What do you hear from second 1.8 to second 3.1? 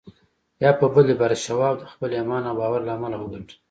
خپل ايمان او باور له